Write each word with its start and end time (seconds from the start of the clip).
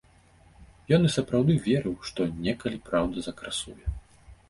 Ён 0.97 1.01
і 1.09 1.11
сапраўды 1.17 1.59
верыў, 1.67 1.95
што 2.09 2.21
некалі 2.51 2.83
праўда 2.91 3.17
закрасуе. 3.31 3.99